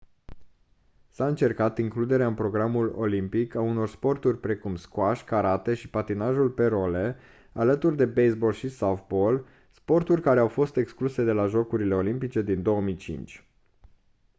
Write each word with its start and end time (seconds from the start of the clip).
s-a 1.09 1.27
încercat 1.27 1.77
includerea 1.77 2.27
în 2.27 2.33
programul 2.33 2.93
olimpic 2.95 3.55
a 3.55 3.61
unor 3.61 3.89
sporturi 3.89 4.39
precum 4.39 4.75
squash 4.75 5.23
karate 5.23 5.73
și 5.73 5.89
patinajul 5.89 6.49
pe 6.49 6.65
role 6.65 7.17
alături 7.53 7.95
de 7.95 8.05
baseball 8.05 8.53
și 8.53 8.69
softball 8.69 9.45
sporturi 9.71 10.21
care 10.21 10.39
au 10.39 10.47
fost 10.47 10.75
excluse 10.77 11.23
de 11.23 11.31
la 11.31 11.47
jocurile 11.47 11.93
olimpice 11.93 12.41
din 12.41 12.61
2005 12.61 13.47